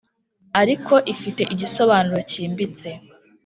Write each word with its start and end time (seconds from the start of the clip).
ariko 0.61 0.93
ifite 1.13 1.41
igisobanuro 1.53 2.19
kimbitse. 2.31 2.89